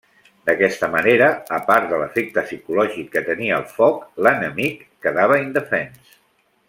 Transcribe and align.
D'aquesta 0.49 0.87
manera, 0.93 1.27
a 1.57 1.59
part 1.67 1.85
de 1.91 1.99
l'efecte 2.03 2.43
psicològic 2.47 3.11
que 3.17 3.23
tenia 3.29 3.61
el 3.61 3.69
foc, 3.75 4.01
l'enemic 4.29 4.83
quedava 5.07 5.39
indefens. 5.45 6.15